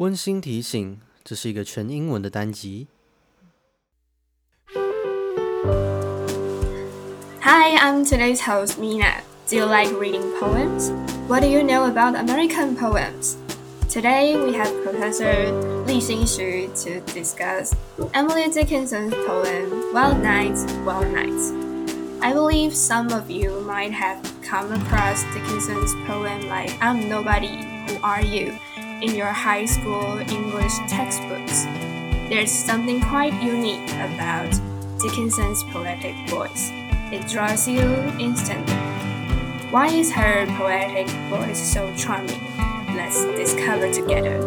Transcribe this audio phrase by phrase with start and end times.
[0.00, 2.87] 温馨提醒：这是一个全英文的单集。
[7.41, 9.21] Hi, I'm today's host, Mina.
[9.49, 10.91] Do you like reading poems?
[11.27, 13.35] What do you know about American poems?
[13.89, 15.51] Today we have Professor
[15.85, 17.75] Li Xinxu to discuss
[18.13, 21.51] Emily Dickinson's poem Wild Nights, Wild Nights.
[22.21, 28.01] I believe some of you might have come across Dickinson's poem like I'm Nobody, Who
[28.01, 28.57] Are You?
[29.01, 31.65] In your high school English textbooks.
[32.29, 34.51] There's something quite unique about
[34.99, 36.69] Dickinson's poetic voice.
[37.11, 37.81] It draws you
[38.19, 38.75] instantly.
[39.71, 42.39] Why is her poetic voice so charming?
[42.95, 44.39] Let's discover together.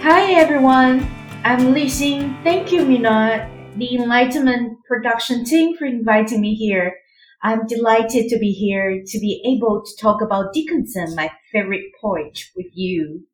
[0.00, 1.06] Hi everyone,
[1.44, 2.42] I'm Li Xin.
[2.42, 6.96] Thank you, Mina, the Enlightenment production team for inviting me here.
[7.42, 12.38] I'm delighted to be here to be able to talk about Dickinson, my favorite poet,
[12.56, 13.26] with you.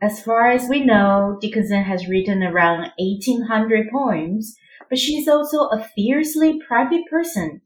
[0.00, 4.54] As far as we know, Dickinson has written around 1800 poems,
[4.88, 7.62] but she is also a fiercely private person.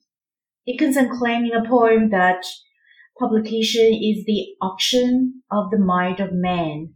[0.66, 2.44] Dickinson claimed in a poem that
[3.18, 6.94] publication is the auction of the mind of man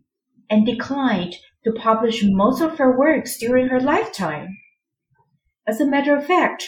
[0.48, 4.56] and declined to publish most of her works during her lifetime.
[5.66, 6.66] As a matter of fact,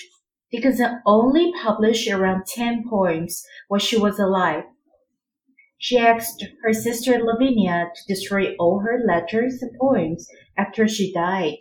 [0.53, 4.64] Dickinson only published around 10 poems while she was alive.
[5.79, 11.59] She asked her sister Lavinia to destroy all her letters and poems after she died.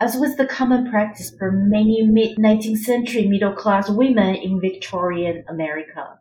[0.00, 5.44] As was the common practice for many mid 19th century middle class women in Victorian
[5.48, 6.20] America.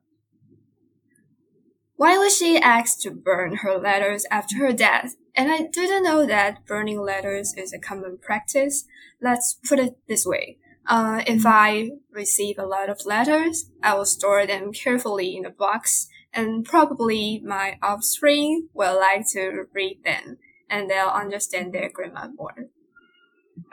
[1.98, 5.16] Why was she asked to burn her letters after her death?
[5.36, 8.86] And I didn't know that burning letters is a common practice.
[9.22, 10.58] Let's put it this way.
[10.88, 15.52] Uh, if I receive a lot of letters, I will store them carefully in a
[15.52, 20.38] box and probably my offspring will like to read them
[20.70, 22.68] and they'll understand their grammar more.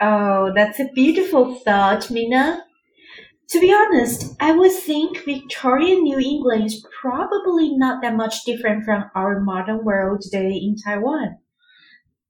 [0.01, 2.63] Oh, that's a beautiful thought, Mina.
[3.49, 8.83] To be honest, I would think Victorian New England is probably not that much different
[8.83, 11.37] from our modern world today in Taiwan.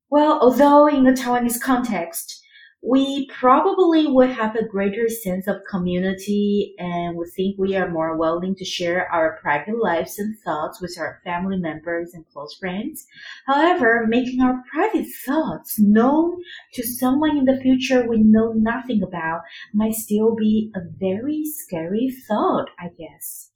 [0.10, 2.42] Well, although in the Taiwanese context,
[2.88, 8.16] we probably would have a greater sense of community and we think we are more
[8.16, 13.08] willing to share our private lives and thoughts with our family members and close friends.
[13.48, 16.38] However, making our private thoughts known
[16.74, 19.42] to someone in the future we know nothing about
[19.74, 23.50] might still be a very scary thought, I guess.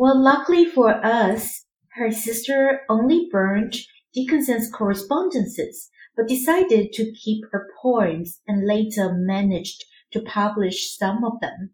[0.00, 3.76] Well, luckily for us, her sister only burned
[4.12, 11.40] Dickinson's correspondences but decided to keep her poems and later managed to publish some of
[11.40, 11.70] them.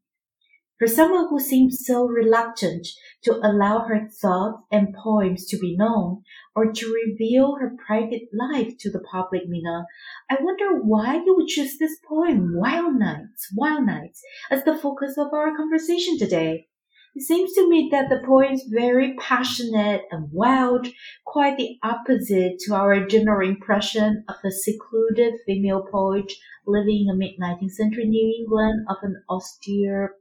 [0.80, 2.88] For someone who seemed so reluctant
[3.24, 6.22] to allow her thoughts and poems to be known
[6.56, 9.84] or to reveal her private life to the public, Mina,
[10.30, 15.18] I wonder why you would choose this poem, Wild Nights, Wild Nights, as the focus
[15.18, 16.69] of our conversation today.
[17.14, 20.86] It seems to me that the poem is very passionate and wild,
[21.26, 26.32] quite the opposite to our general impression of a secluded female poet
[26.66, 30.14] living in mid 19th century New England of an austere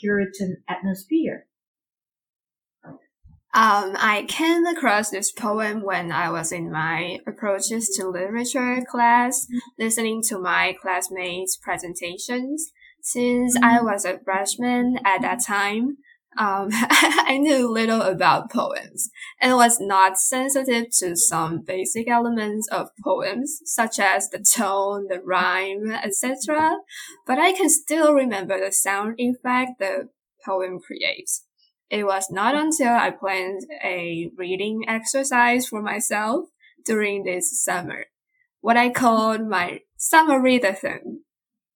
[0.00, 1.46] Puritan atmosphere.
[3.56, 9.46] Um, I came across this poem when I was in my approaches to literature class,
[9.78, 12.72] listening to my classmates' presentations.
[13.00, 13.86] Since I mm-hmm.
[13.86, 15.98] was a freshman at that time,
[16.36, 22.90] um, I knew little about poems and was not sensitive to some basic elements of
[23.02, 26.78] poems, such as the tone, the rhyme, etc.
[27.26, 30.08] But I can still remember the sound effect the
[30.44, 31.44] poem creates.
[31.90, 36.46] It was not until I planned a reading exercise for myself
[36.84, 38.06] during this summer,
[38.60, 41.20] what I called my summer readathon,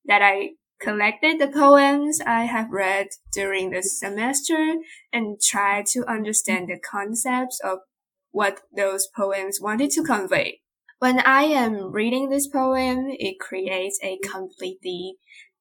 [0.06, 4.76] that I collected the poems I have read during the semester
[5.12, 7.78] and tried to understand the concepts of
[8.30, 10.60] what those poems wanted to convey.
[10.98, 15.16] When I am reading this poem, it creates a completely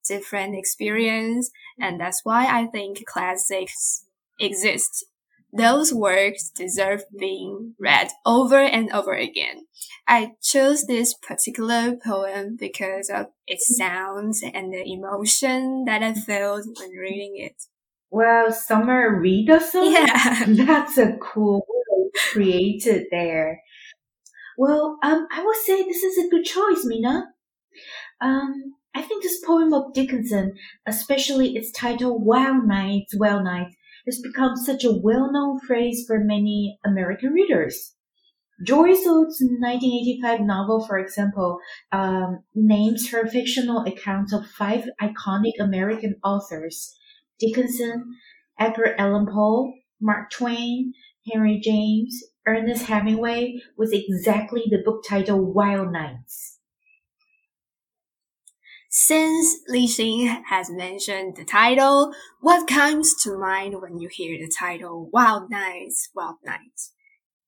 [0.08, 4.06] different experience, and that's why I think classics
[4.40, 5.06] exist
[5.52, 9.66] those works deserve being read over and over again.
[10.08, 16.66] I chose this particular poem because of its sounds and the emotion that I felt
[16.80, 17.64] when reading it.
[18.10, 19.92] Well, summer readathon?
[19.92, 20.46] Yeah.
[20.66, 23.62] That's a cool word created there.
[24.58, 27.26] Well, um, I would say this is a good choice, Mina.
[28.22, 30.54] Um, I think this poem of Dickinson,
[30.88, 33.76] especially its title, Wild Nights, Wild Nights,
[34.08, 37.94] has become such a well-known phrase for many American readers.
[38.66, 41.60] Joyce Oates' 1985 novel, for example,
[41.92, 46.96] um, names her fictional accounts of five iconic American authors
[47.40, 48.16] Dickinson,
[48.60, 49.72] Edgar Allan Poe,
[50.02, 50.94] Mark Twain,
[51.32, 56.57] Henry James, Ernest Hemingway, with exactly the book title Wild Nights.
[59.00, 62.12] Since Li Xin has mentioned the title,
[62.42, 66.94] what comes to mind when you hear the title Wild Nights, Wild Nights?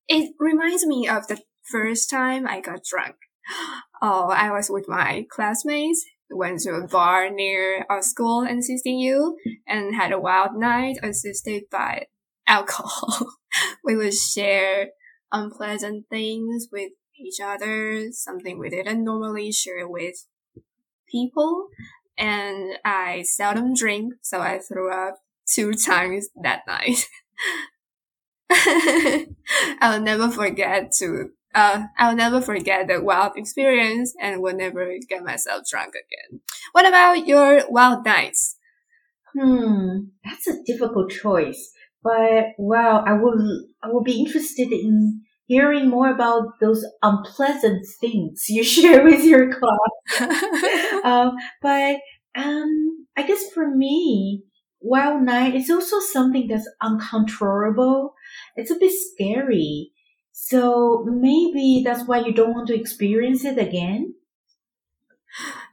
[0.06, 3.16] It reminds me of the first time I got drunk.
[4.00, 9.32] Oh, I was with my classmates, went to a bar near our school in CCU,
[9.66, 12.06] and had a wild night assisted by
[12.46, 13.26] alcohol.
[13.84, 14.90] we would share
[15.32, 20.14] unpleasant things with each other, something we didn't normally share with
[21.10, 21.68] people.
[22.18, 25.16] And I seldom drink, so I threw up
[25.46, 27.08] two times that night.
[29.80, 35.24] I'll never forget to uh, I'll never forget the wild experience and will never get
[35.24, 36.40] myself drunk again.
[36.72, 38.56] What about your wild nights?
[39.36, 41.72] Hmm, that's a difficult choice.
[42.02, 48.48] But well, I will I will be interested in hearing more about those unpleasant things
[48.48, 50.30] you share with your class.
[51.04, 51.96] um, but
[52.36, 54.44] um, I guess for me,
[54.80, 58.14] wild night is also something that's uncontrollable.
[58.54, 59.90] It's a bit scary.
[60.30, 64.14] So maybe that's why you don't want to experience it again.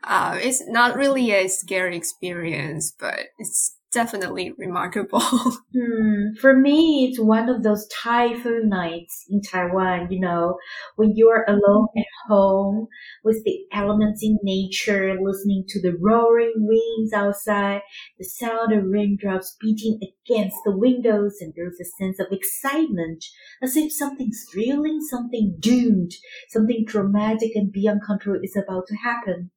[0.04, 5.20] Uh, it's not really a scary experience, but it's definitely remarkable.
[5.74, 6.36] hmm.
[6.40, 10.60] For me, it's one of those typhoon nights in Taiwan, you know,
[10.98, 12.88] when you're alone at home
[13.24, 17.82] with the elements in nature, listening to the roaring winds outside,
[18.20, 23.26] the sound of raindrops beating against the windows, and there's a sense of excitement,
[23.64, 26.12] as if something thrilling, something doomed,
[26.50, 29.50] something dramatic and beyond control is about to happen.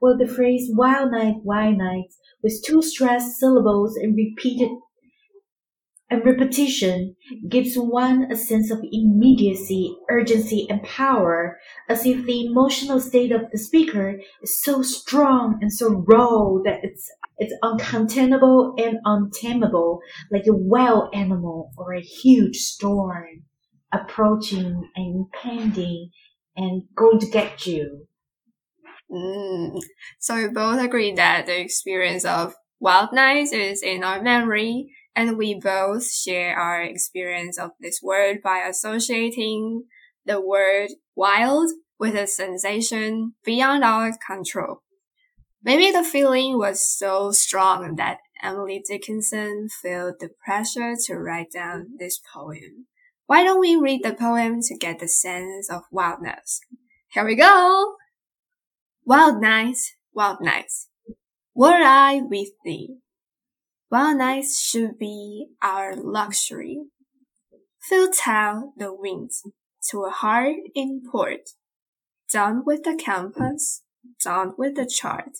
[0.00, 4.70] Well, the phrase wild night, wild nights with two stressed syllables and repeated
[6.12, 7.16] and repetition
[7.48, 11.58] gives one a sense of immediacy, urgency, and power,
[11.88, 16.80] as if the emotional state of the speaker is so strong and so raw that
[16.82, 20.00] it's it's uncontainable and untamable,
[20.30, 23.44] like a wild animal or a huge storm
[23.90, 26.10] approaching and impending
[26.56, 28.06] and going to get you.
[29.12, 29.78] Mm.
[30.18, 35.36] So we both agree that the experience of wild nights is in our memory, and
[35.36, 39.84] we both share our experience of this word by associating
[40.24, 44.82] the word wild with a sensation beyond our control.
[45.62, 51.90] Maybe the feeling was so strong that Emily Dickinson felt the pressure to write down
[51.98, 52.86] this poem.
[53.26, 56.60] Why don't we read the poem to get the sense of wildness?
[57.12, 57.94] Here we go!
[59.04, 60.88] Wild nights, wild nights,
[61.54, 62.98] were I with thee.
[63.90, 66.84] Wild nights should be our luxury.
[67.80, 69.42] Futile the winds
[69.90, 71.50] to a heart in port.
[72.32, 73.82] Down with the compass,
[74.24, 75.38] down with the chart.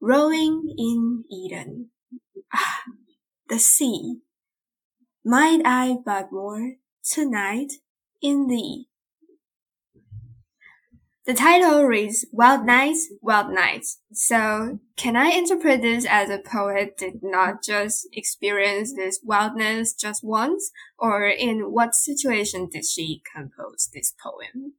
[0.00, 1.90] Rowing in Eden.
[2.52, 2.80] Ah,
[3.48, 4.20] the sea.
[5.22, 7.74] Might I but moor tonight
[8.22, 8.88] in thee?
[11.26, 13.98] The title reads Wild Nights, Wild Nights.
[14.12, 20.22] So, can I interpret this as a poet did not just experience this wildness just
[20.22, 24.74] once, or in what situation did she compose this poem?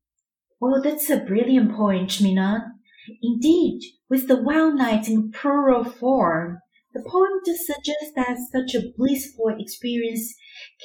[0.61, 2.75] Well, that's a brilliant point, Mina.
[3.21, 6.59] Indeed, with the wild nights in plural form,
[6.93, 10.33] the poem just suggests that such a blissful experience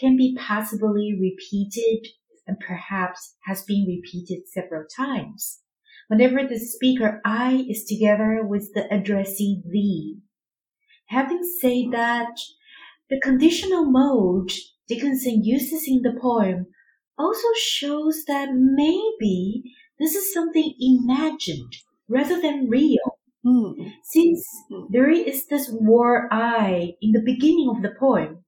[0.01, 2.09] can be possibly repeated
[2.47, 5.61] and perhaps has been repeated several times.
[6.09, 10.19] Whenever the speaker I is together with the addressee thee.
[11.07, 12.37] Having said that,
[13.09, 14.53] the conditional mode
[14.89, 16.67] Dickinson uses in the poem
[17.19, 19.63] also shows that maybe
[19.99, 21.73] this is something imagined
[22.09, 23.19] rather than real.
[23.45, 23.93] Mm.
[24.05, 24.47] Since
[24.91, 28.45] there is this war I in the beginning of the poem,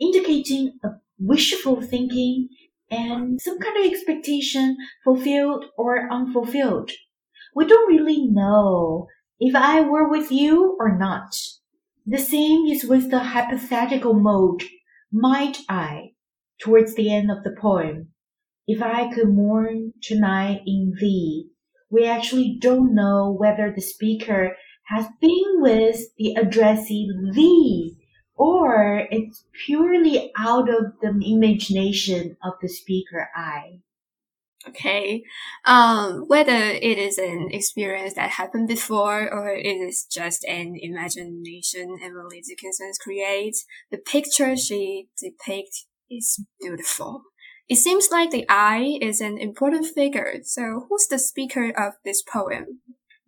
[0.00, 2.48] indicating a wishful thinking
[2.92, 6.90] and some kind of expectation fulfilled or unfulfilled.
[7.56, 9.08] We don't really know
[9.40, 11.34] if I were with you or not.
[12.06, 14.64] The same is with the hypothetical mode,
[15.10, 16.10] might I,
[16.60, 18.08] towards the end of the poem.
[18.66, 21.48] If I could mourn tonight in thee,
[21.90, 24.56] we actually don't know whether the speaker
[24.88, 28.01] has been with the addressee thee
[28.42, 33.78] or it's purely out of the imagination of the speaker I.
[34.68, 35.22] Okay.
[35.64, 41.98] Um, whether it is an experience that happened before or it is just an imagination
[42.02, 47.22] Emily Dickinson creates, the picture she depicts is beautiful.
[47.68, 50.40] It seems like the I is an important figure.
[50.42, 52.80] So who's the speaker of this poem?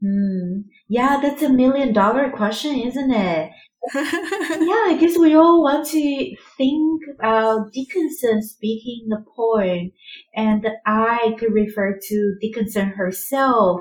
[0.03, 0.61] Hmm.
[0.89, 3.51] Yeah, that's a million dollar question, isn't it?
[3.95, 9.93] yeah, I guess we all want to think about Dickinson speaking the poem,
[10.35, 13.81] and the I could refer to Dickinson herself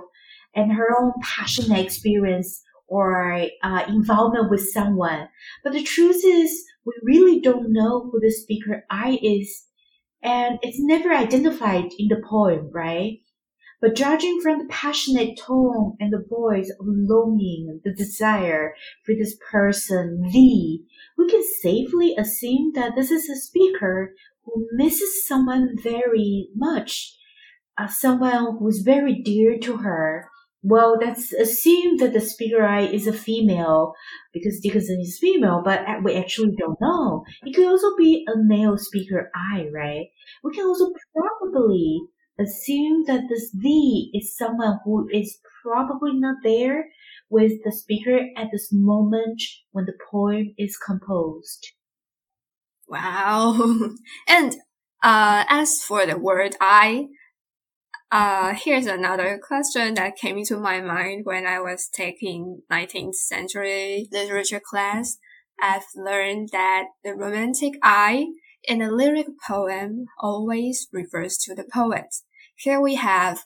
[0.56, 5.30] and her own passionate experience or uh, involvement with someone.
[5.64, 9.66] But the truth is, we really don't know who the speaker I is,
[10.22, 13.20] and it's never identified in the poem, right?
[13.84, 18.76] But judging from the passionate tone and the voice of longing, the desire
[19.06, 20.86] for this person, thee,
[21.18, 27.14] we can safely assume that this is a speaker who misses someone very much,
[27.78, 30.30] uh, someone who's very dear to her.
[30.62, 33.96] Well, let's assume that the speaker I is a female
[34.32, 37.26] because Dickinson is female, but we actually don't know.
[37.46, 40.06] It could also be a male speaker I, right?
[40.42, 42.00] We can also probably
[42.40, 46.90] assume that this thee is someone who is probably not there
[47.30, 51.72] with the speaker at this moment when the poem is composed.
[52.88, 53.76] Wow.
[54.28, 54.56] and
[55.02, 57.08] uh, as for the word I,
[58.12, 64.08] uh, here's another question that came into my mind when I was taking 19th century
[64.12, 65.18] literature class.
[65.60, 68.28] I've learned that the romantic I
[68.68, 72.16] in a lyric poem always refers to the poet.
[72.56, 73.46] Here we have,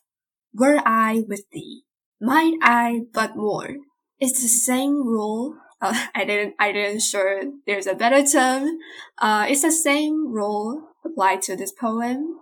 [0.53, 1.83] were I with thee,
[2.21, 3.77] might I but moor.
[4.19, 5.55] It's the same rule.
[5.81, 8.79] Uh, I didn't, I didn't sure there's a better term.
[9.17, 12.39] Uh, it's the same rule applied to this poem.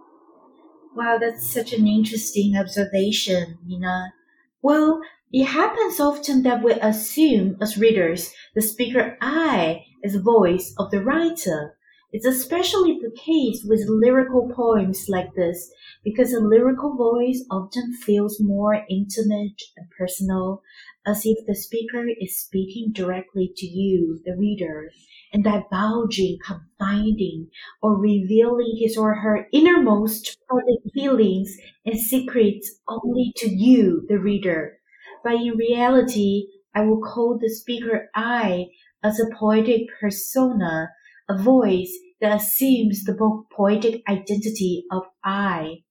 [0.95, 4.13] Wow, that's such an interesting observation, Nina.
[4.61, 5.01] Well,
[5.31, 10.91] it happens often that we assume as readers the speaker I is the voice of
[10.91, 11.74] the writer.
[12.15, 15.69] It's especially the case with lyrical poems like this
[16.01, 20.61] because a lyrical voice often feels more intimate and personal,
[21.05, 24.91] as if the speaker is speaking directly to you, the reader,
[25.33, 27.49] and divulging, confiding,
[27.81, 34.77] or revealing his or her innermost private feelings and secrets only to you, the reader.
[35.21, 38.67] But in reality, I will call the speaker I
[39.03, 40.91] as a poetic persona,
[41.27, 41.91] a voice
[42.21, 45.83] that assumes the more poetic identity of I.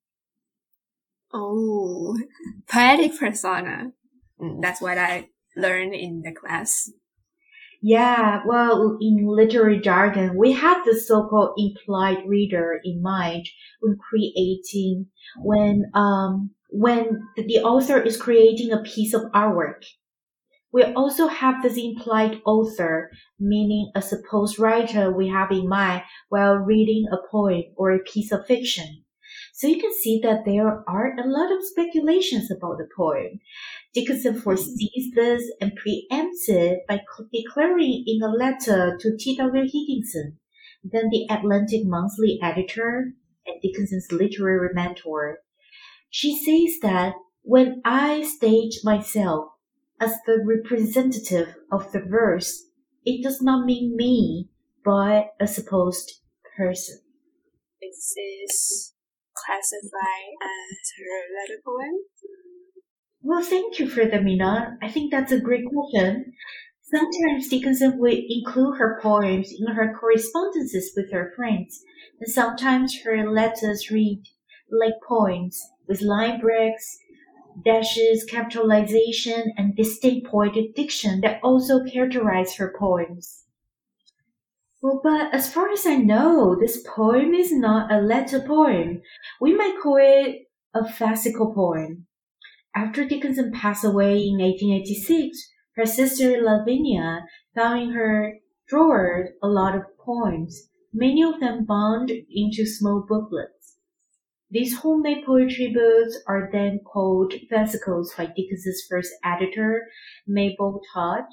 [1.32, 2.16] Oh,
[2.68, 3.92] poetic persona.
[4.40, 6.90] Mm, that's what I learned in the class.
[7.86, 13.46] Yeah, well, in literary jargon, we have the so-called implied reader in mind
[13.80, 15.08] when creating,
[15.42, 19.84] when, um, when the author is creating a piece of artwork.
[20.74, 26.56] We also have this implied author, meaning a supposed writer we have in mind while
[26.56, 29.04] reading a poem or a piece of fiction.
[29.52, 33.38] So you can see that there are a lot of speculations about the poem.
[33.94, 34.42] Dickinson mm-hmm.
[34.42, 37.02] foresees this and preempts it by
[37.32, 39.62] declaring in a letter to T.W.
[39.72, 40.40] Higginson,
[40.82, 43.12] then the Atlantic Monthly editor
[43.46, 45.38] and Dickinson's literary mentor.
[46.10, 49.53] She says that when I stage myself
[50.00, 52.64] as the representative of the verse,
[53.04, 54.48] it does not mean me,
[54.84, 56.20] but a supposed
[56.56, 57.00] person.
[57.80, 58.94] Is this
[59.36, 61.98] classified as her letter poem?
[63.22, 64.76] Well, thank you for the Mina.
[64.82, 66.32] I think that's a great question.
[66.82, 71.82] Sometimes Dickinson would include her poems in her correspondences with her friends,
[72.20, 74.22] and sometimes her letters read
[74.70, 76.98] like poems with line breaks
[77.62, 83.44] dashes, capitalization, and distinct poetic diction that also characterize her poems.
[84.82, 89.00] Well, but as far as I know, this poem is not a letter poem.
[89.40, 92.06] We might call it a fascicle poem.
[92.76, 95.38] After Dickinson passed away in 1886,
[95.76, 98.34] her sister Lavinia found in her
[98.68, 103.63] drawer a lot of poems, many of them bound into small booklets.
[104.54, 109.88] These homemade poetry books are then called fascicles by Dickinson's first editor,
[110.28, 111.24] Mabel Todd.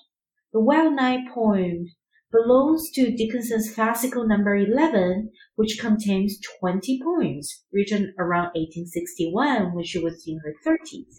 [0.51, 1.85] The well-known poem
[2.31, 9.99] belongs to Dickinson's fascicle number 11, which contains 20 poems written around 1861 when she
[9.99, 11.17] was in her 30s.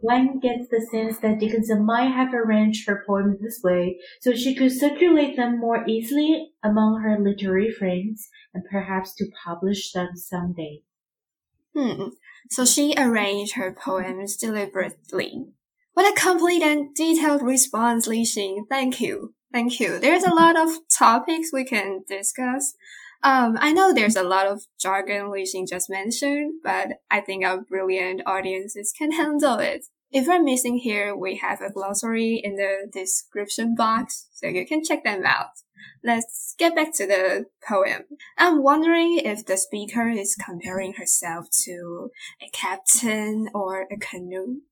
[0.00, 4.54] One gets the sense that Dickinson might have arranged her poems this way so she
[4.54, 10.80] could circulate them more easily among her literary friends and perhaps to publish them someday.
[11.74, 12.08] Hmm.
[12.50, 15.46] So she arranged her poems deliberately.
[15.94, 18.62] What a complete and detailed response, Li Xing.
[18.68, 19.34] Thank you.
[19.52, 19.98] Thank you.
[19.98, 22.74] There's a lot of topics we can discuss.
[23.22, 27.44] Um, I know there's a lot of jargon Li Xing just mentioned, but I think
[27.44, 29.84] our brilliant audiences can handle it.
[30.10, 34.84] If I'm missing here, we have a glossary in the description box, so you can
[34.84, 35.52] check them out.
[36.04, 38.04] Let's get back to the poem.
[38.38, 42.10] I'm wondering if the speaker is comparing herself to
[42.40, 44.62] a captain or a canoe.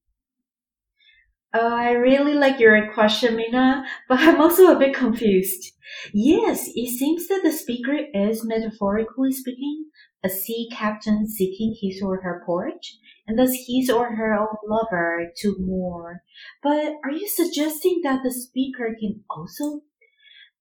[1.52, 5.72] Oh, I really like your question, Mina, but I'm also a bit confused.
[6.14, 9.86] Yes, it seems that the speaker is, metaphorically speaking,
[10.22, 12.86] a sea captain seeking his or her port,
[13.26, 16.22] and thus his or her own lover to moor.
[16.62, 19.82] But are you suggesting that the speaker can also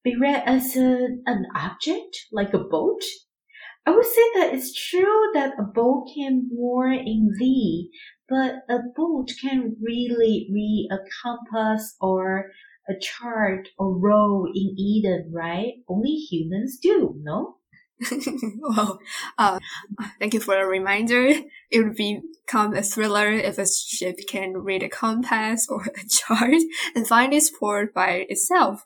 [0.03, 3.01] be read as a, an object, like a boat?
[3.85, 7.89] I would say that it's true that a boat can moor in thee,
[8.27, 12.51] but a boat can really read a compass or
[12.87, 15.73] a chart or row in Eden, right?
[15.87, 17.55] Only humans do, no?
[18.59, 18.99] well,
[19.37, 19.59] uh,
[20.19, 21.33] thank you for the reminder.
[21.69, 26.61] It would become a thriller if a ship can read a compass or a chart
[26.95, 28.83] and find its port by itself.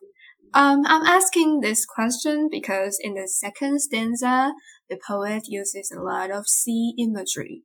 [0.53, 4.53] Um, I'm asking this question because in the second stanza,
[4.89, 7.63] the poet uses a lot of sea imagery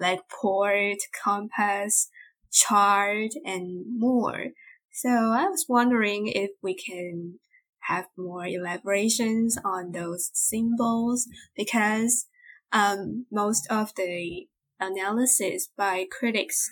[0.00, 2.08] like port, compass,
[2.50, 4.46] chart, and more.
[4.92, 7.38] So I was wondering if we can
[7.80, 12.26] have more elaborations on those symbols because
[12.72, 14.46] um, most of the
[14.78, 16.70] analysis by critics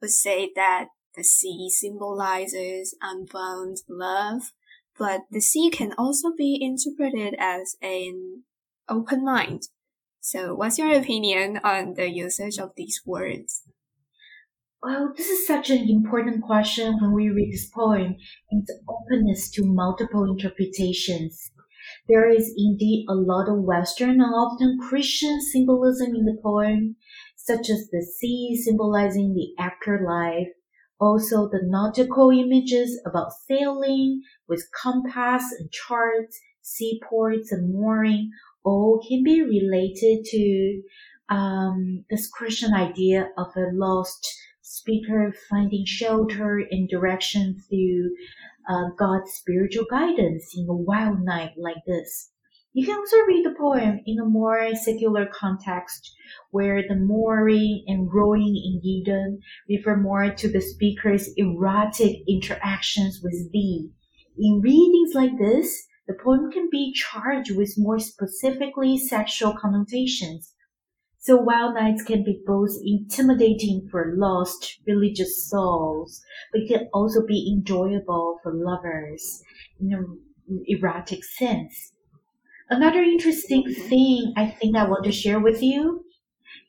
[0.00, 0.86] would say that
[1.16, 4.52] the sea symbolizes unbound love,
[4.98, 8.44] but the sea can also be interpreted as an
[8.88, 9.68] open mind
[10.20, 13.62] so, what's your opinion on the usage of these words?
[14.82, 18.16] Well, this is such an important question when we read this poem
[18.50, 21.50] its openness to multiple interpretations.
[22.08, 26.96] There is indeed a lot of Western and often Christian symbolism in the poem,
[27.36, 30.48] such as the sea symbolizing the afterlife,
[31.00, 38.30] also the nautical images about sailing with compass and charts, seaports and mooring,
[38.64, 40.82] all can be related to
[41.28, 44.26] um, this Christian idea of a lost
[44.62, 48.10] speaker finding shelter and direction through
[48.68, 52.30] uh, God's spiritual guidance in a wild night like this.
[52.78, 56.14] You can also read the poem in a more secular context
[56.52, 63.50] where the mooring and rowing in Eden refer more to the speaker's erotic interactions with
[63.50, 63.90] thee.
[64.38, 70.54] In readings like this, the poem can be charged with more specifically sexual connotations.
[71.18, 77.52] So wild nights can be both intimidating for lost religious souls, but can also be
[77.52, 79.42] enjoyable for lovers
[79.80, 80.20] in an
[80.68, 81.92] erotic sense.
[82.70, 83.88] Another interesting mm-hmm.
[83.88, 86.04] thing I think I want to share with you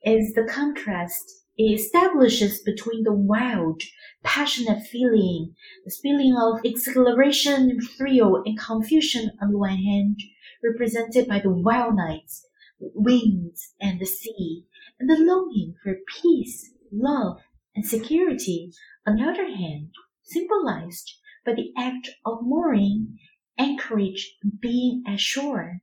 [0.06, 3.82] is the contrast it establishes between the wild,
[4.24, 10.22] passionate feeling, the feeling of exhilaration, thrill, and confusion on the one hand,
[10.64, 12.48] represented by the wild nights,
[12.80, 14.64] winds, and the sea,
[15.02, 17.42] and the longing for peace, love,
[17.76, 18.72] and security,
[19.06, 19.90] on the other hand,
[20.24, 23.20] symbolized by the act of mooring,
[23.58, 25.82] anchorage, being at shore.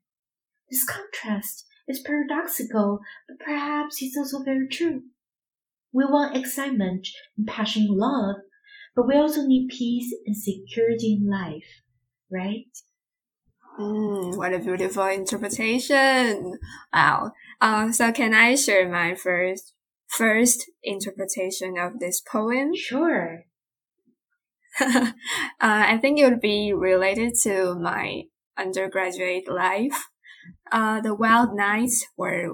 [0.70, 5.02] This contrast is paradoxical, but perhaps it's also very true.
[5.92, 8.36] We want excitement and passionate love,
[8.94, 11.82] but we also need peace and security in life,
[12.30, 12.66] right?
[13.78, 16.58] Mm, what a beautiful interpretation!
[16.92, 17.32] Wow.
[17.60, 19.74] Uh, so can I share my first
[20.08, 22.72] first interpretation of this poem?
[22.74, 23.44] Sure.
[24.78, 25.12] uh,
[25.58, 28.24] I think it would be related to my
[28.58, 30.08] undergraduate life.
[30.70, 32.52] Uh, the wild nights where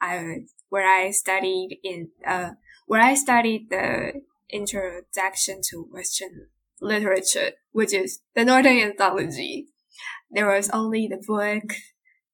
[0.00, 2.50] I where I studied in uh
[2.86, 6.48] where I studied the introduction to Western
[6.80, 9.66] literature, which is the Norton Anthology.
[10.30, 11.74] There was only the book,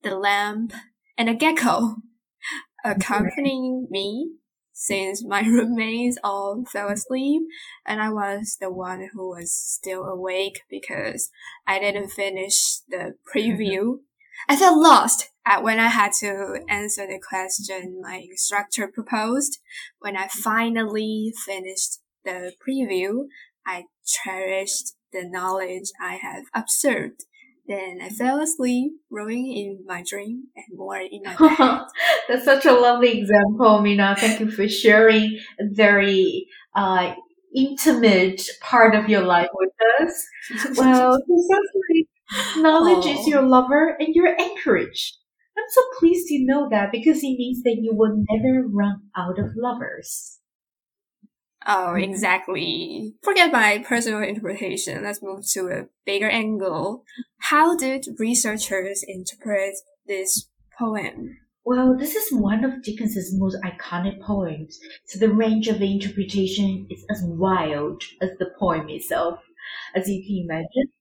[0.03, 0.73] the lamp,
[1.19, 1.97] and a gecko
[2.85, 4.37] accompanying me
[4.79, 7.43] since my roommates all fell asleep
[7.87, 11.31] and I was the one who was still awake because
[11.67, 14.01] I didn't finish the preview
[14.49, 19.59] I felt lost at when I had to answer the question my instructor proposed.
[20.01, 23.27] When I finally finished the preview,
[23.67, 27.25] I cherished the knowledge I had observed
[27.69, 31.87] Then I fell asleep, rowing in my dream and moor in my bed.
[32.29, 34.15] That's such a lovely example, Mina.
[34.19, 36.47] Thank you for sharing a very
[36.77, 37.15] uh,
[37.55, 39.71] intimate part of your life with
[40.01, 40.27] us.
[40.79, 42.06] Well, it sounds like
[42.57, 45.17] knowledge is your lover and your anchorage.
[45.57, 49.39] I'm so pleased to know that because it means that you will never run out
[49.39, 50.39] of lovers.
[51.67, 53.15] Oh, exactly.
[53.23, 55.03] Forget my personal interpretation.
[55.03, 57.03] Let's move to a bigger angle.
[57.39, 59.75] How did researchers interpret
[60.07, 61.39] this poem?
[61.65, 66.87] Well, this is one of Dickinson's most iconic poems, so the range of the interpretation
[66.89, 69.41] is as wild as the poem itself,
[69.97, 70.93] as you can imagine.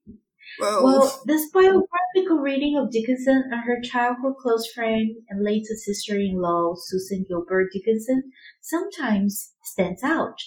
[0.60, 7.26] Well, this biographical reading of Dickinson and her childhood close friend and later sister-in-law, Susan
[7.28, 10.38] Gilbert Dickinson, sometimes stands out.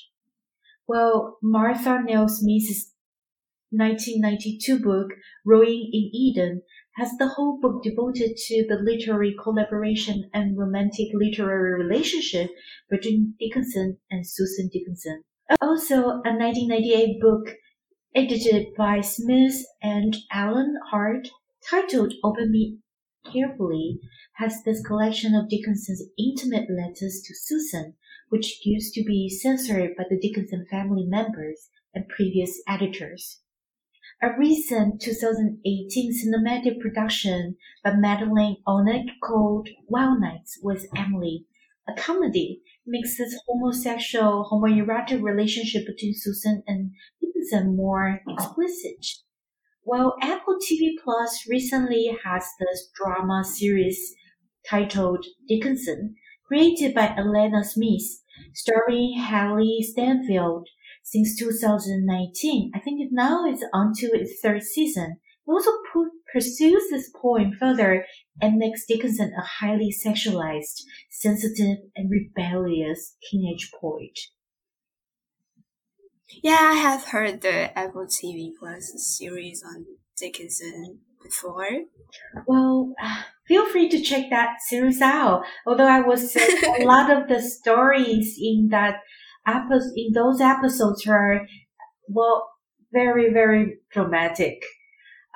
[0.86, 2.92] Well, Martha Nell Smith's
[3.70, 5.10] 1992 book,
[5.44, 6.62] Rowing in Eden,
[6.96, 12.50] has the whole book devoted to the literary collaboration and romantic literary relationship
[12.90, 15.22] between Dickinson and Susan Dickinson.
[15.60, 15.94] Also,
[16.24, 17.54] a 1998 book
[18.18, 21.28] edited by Smith and Ellen Hart,
[21.70, 22.78] titled Open Me
[23.32, 24.00] Carefully,
[24.38, 27.94] has this collection of Dickinson's intimate letters to Susan,
[28.28, 33.38] which used to be censored by the Dickinson family members and previous editors.
[34.20, 37.54] A recent 2018 cinematic production
[37.84, 41.46] by Madeleine Olnek called Wild Nights with Emily,
[41.88, 46.90] a comedy, this homosexual, homoerotic relationship between Susan and
[47.38, 49.06] Dickinson more explicit.
[49.82, 54.14] While Apple TV Plus recently has this drama series
[54.68, 58.22] titled Dickinson, created by Alena Smith,
[58.54, 60.66] starring Hailee Steinfeld,
[61.04, 62.72] since 2019.
[62.74, 65.18] I think now it's on to its third season.
[65.46, 68.04] It also pu- pursues this point further
[68.42, 74.18] and makes Dickinson a highly sexualized, sensitive, and rebellious teenage poet.
[76.42, 79.86] Yeah, I have heard the Apple TV Plus series on
[80.16, 81.68] Dickinson before.
[82.46, 82.94] Well,
[83.48, 85.44] feel free to check that series out.
[85.66, 86.46] Although I say
[86.80, 89.00] a lot of the stories in that
[89.46, 91.46] episode, in those episodes are,
[92.08, 92.48] well,
[92.92, 94.62] very, very dramatic.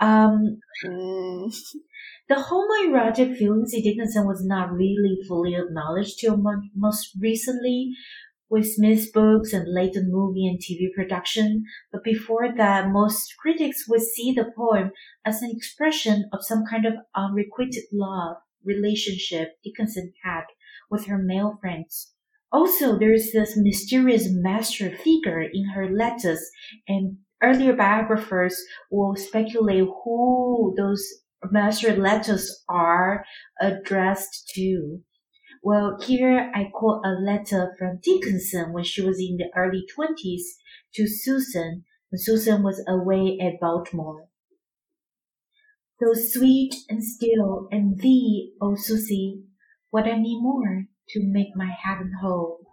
[0.01, 1.55] Um, Mm,
[2.29, 7.93] the homoerotic feelings in Dickinson was not really fully acknowledged till mo- most recently
[8.53, 11.65] with Smith's books and later movie and TV production.
[11.91, 14.91] But before that, most critics would see the poem
[15.25, 20.45] as an expression of some kind of unrequited love relationship Dickinson had
[20.91, 22.13] with her male friends.
[22.53, 26.51] Also, there's this mysterious master figure in her letters,
[26.87, 31.03] and earlier biographers will speculate who those
[31.51, 33.25] master letters are
[33.63, 35.01] addressed to.
[35.65, 40.43] Well, here I quote a letter from Dickinson when she was in the early 20s
[40.95, 44.29] to Susan when Susan was away at Baltimore.
[46.01, 49.45] So sweet and still, and thee, O Susie,
[49.91, 52.67] what I need more to make my heaven whole.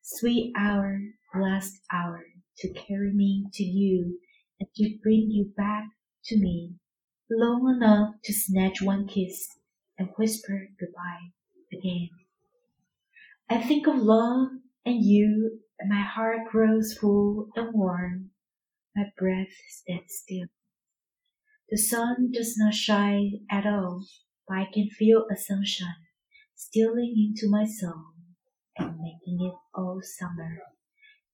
[0.00, 1.00] Sweet hour,
[1.34, 2.24] blessed hour,
[2.58, 4.20] to carry me to you
[4.60, 5.88] and to bring you back
[6.26, 6.76] to me,
[7.28, 9.48] long enough to snatch one kiss
[9.98, 11.32] and whisper goodbye
[13.48, 14.48] I think of love
[14.84, 18.30] and you, and my heart grows full and warm.
[18.94, 20.46] My breath stands still.
[21.70, 24.04] The sun does not shine at all,
[24.46, 26.06] but I can feel a sunshine
[26.54, 28.12] stealing into my soul
[28.78, 30.62] and making it all summer,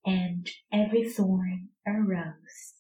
[0.04, 2.74] and every thorn a rose.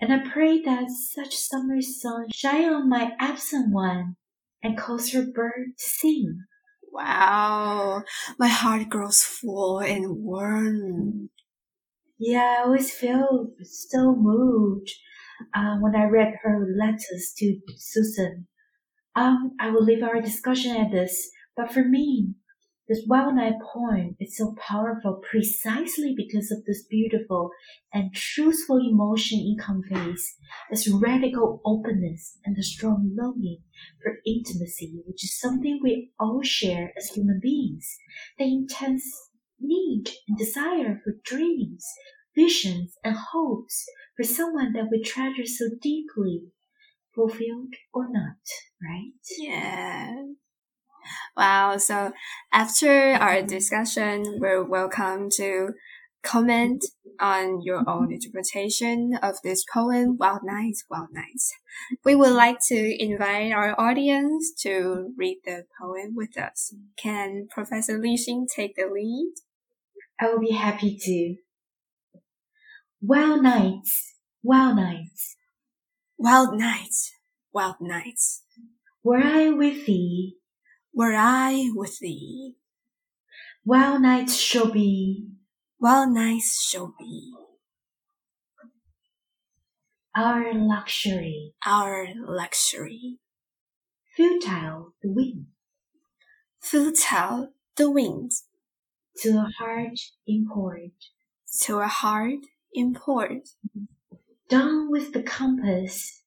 [0.00, 4.16] And I pray that such summer sun shine on my absent one
[4.62, 6.44] and cause her bird to sing.
[6.98, 8.02] Wow,
[8.38, 11.30] my heart grows full and warm.
[12.18, 14.90] Yeah, I always feel so moved
[15.54, 18.48] uh, when I read her letters to Susan.
[19.16, 22.34] Um, I will leave our discussion at this, but for me,
[22.88, 27.50] this Night poem is so powerful precisely because of this beautiful
[27.92, 30.36] and truthful emotion it conveys,
[30.70, 33.62] this radical openness and the strong longing
[34.02, 37.98] for intimacy, which is something we all share as human beings.
[38.38, 39.04] The intense
[39.60, 41.84] need and desire for dreams,
[42.34, 43.84] visions, and hopes
[44.16, 46.44] for someone that we treasure so deeply,
[47.14, 48.38] fulfilled or not,
[48.82, 49.12] right?
[49.38, 50.14] Yeah.
[51.36, 51.76] Wow.
[51.78, 52.12] So
[52.52, 55.70] after our discussion, we're welcome to
[56.22, 56.84] comment
[57.20, 58.12] on your own mm-hmm.
[58.12, 61.52] interpretation of this poem, Wild Nights, Wild Nights.
[62.04, 66.74] We would like to invite our audience to read the poem with us.
[66.96, 69.34] Can Professor Li Xing take the lead?
[70.20, 71.36] I will be happy to.
[73.00, 75.36] Wild nights, wild nights,
[76.20, 77.12] Wild nights,
[77.52, 78.42] wild nights,
[79.04, 80.34] were I with thee,
[80.98, 82.56] were I with thee.
[83.64, 85.28] wild nights shall be.
[85.78, 87.32] Wild nights shall be.
[90.16, 93.18] Our luxury, our luxury.
[94.16, 95.46] futile the wind,
[96.60, 98.32] Futile the wind.
[99.22, 100.98] To a heart in port,
[101.62, 103.50] to a heart in port,
[104.48, 106.24] done with the compass,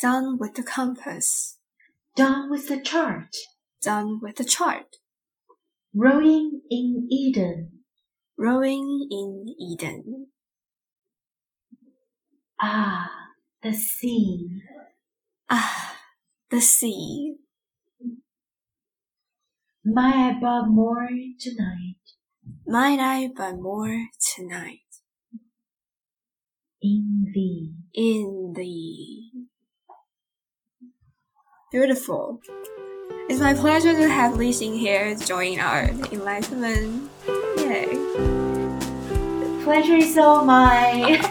[0.00, 1.58] done with the compass,
[2.16, 3.36] done with the chart,
[3.84, 4.96] done with the chart,
[5.94, 7.84] rowing in Eden,
[8.38, 10.28] rowing in Eden.
[12.60, 13.10] ah,
[13.62, 14.60] the sea,
[15.50, 15.98] Ah,
[16.50, 17.36] the sea.
[19.84, 22.00] might I but moor tonight
[22.66, 24.80] Might I but moor tonight
[26.80, 27.74] in thee.
[27.92, 29.30] in thee.
[31.70, 32.40] Beautiful.
[33.26, 37.10] It's my pleasure to have Li Xing here join our enlightenment.
[37.56, 37.96] Yay.
[39.64, 41.20] Pleasure is all mine.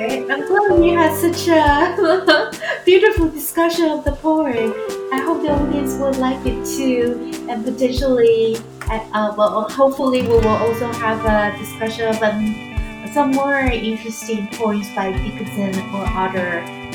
[0.00, 2.50] I, I'm glad we had such a
[2.86, 4.72] beautiful discussion of the poem.
[5.12, 8.56] I hope the audience will like it too, and potentially,
[8.88, 14.88] uh, well, hopefully, we will also have a discussion of um, some more interesting poems
[14.94, 16.85] by Dickinson or other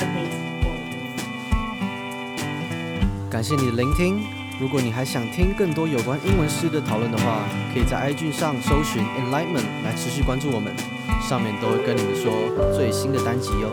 [3.32, 4.22] 感谢你的聆听。
[4.60, 10.76] 如果你还想听更多有关英文诗的讨论的话，可以在 IG 上搜寻 Enlightenment 来持续关注我们，
[11.22, 13.72] 上面都会跟你们说最新的单集哦。